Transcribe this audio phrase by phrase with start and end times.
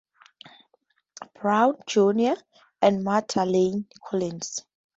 [1.39, 2.33] Brown, Junior
[2.81, 4.65] and Martha Layne Collins.